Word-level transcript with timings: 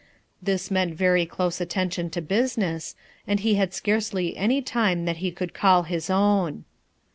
This 0.41 0.71
meant 0.71 0.95
very 0.95 1.27
close 1.27 1.61
attention 1.61 2.09
to 2.09 2.23
business, 2.23 2.95
and 3.27 3.39
he 3.39 3.53
had 3.53 3.71
scarcely 3.71 4.35
any 4.35 4.59
time 4.59 5.05
that 5.05 5.17
he 5.17 5.29
could 5.29 5.53
call 5.53 5.83
his 5.83 6.09
own. 6.09 6.65